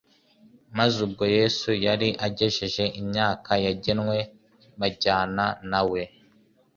maze 0.77 0.97
ubwo 1.07 1.25
Yesu 1.37 1.69
yari 1.85 2.09
agejeje 2.27 2.83
imyaka 3.01 3.51
yagenwe, 3.65 4.17
bajyana 4.79 5.45
nawe. 5.71 6.01